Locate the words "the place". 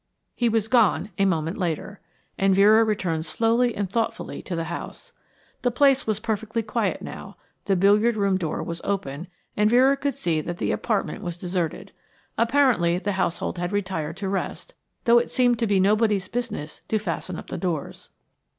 5.61-6.07